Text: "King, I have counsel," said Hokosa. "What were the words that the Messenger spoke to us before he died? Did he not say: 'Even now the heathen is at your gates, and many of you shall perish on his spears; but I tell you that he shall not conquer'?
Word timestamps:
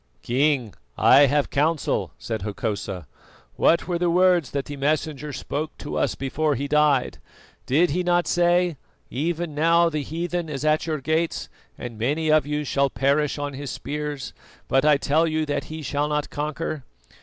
"King, 0.23 0.73
I 0.97 1.27
have 1.27 1.51
counsel," 1.51 2.11
said 2.17 2.41
Hokosa. 2.41 3.05
"What 3.55 3.87
were 3.87 3.99
the 3.99 4.09
words 4.09 4.49
that 4.49 4.65
the 4.65 4.75
Messenger 4.75 5.31
spoke 5.31 5.77
to 5.77 5.95
us 5.95 6.15
before 6.15 6.55
he 6.55 6.67
died? 6.67 7.19
Did 7.67 7.91
he 7.91 8.01
not 8.01 8.25
say: 8.25 8.77
'Even 9.11 9.53
now 9.53 9.89
the 9.89 10.01
heathen 10.01 10.49
is 10.49 10.65
at 10.65 10.87
your 10.87 11.01
gates, 11.01 11.49
and 11.77 11.99
many 11.99 12.29
of 12.29 12.47
you 12.47 12.63
shall 12.63 12.89
perish 12.89 13.37
on 13.37 13.53
his 13.53 13.69
spears; 13.69 14.33
but 14.67 14.83
I 14.85 14.97
tell 14.97 15.27
you 15.27 15.45
that 15.45 15.65
he 15.65 15.83
shall 15.83 16.07
not 16.07 16.31
conquer'? 16.31 16.83